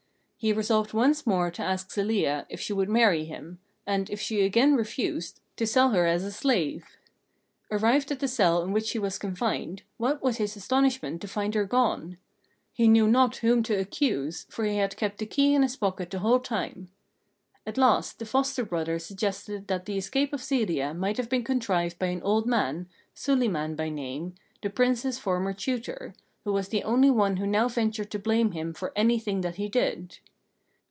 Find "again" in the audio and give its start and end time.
4.41-4.73